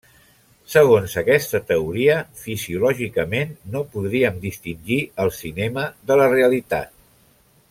Segons 0.75 1.11
aquesta 1.21 1.61
teoria, 1.71 2.15
fisiològicament 2.45 3.53
no 3.75 3.85
podríem 3.93 4.43
distingir 4.49 5.01
el 5.27 5.33
cinema 5.43 5.89
de 6.11 6.23
la 6.23 6.31
realitat. 6.37 6.95